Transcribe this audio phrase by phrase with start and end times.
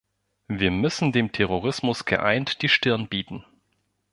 [0.47, 3.45] Wir müssen dem Terrorismus geeint die Stirn bieten.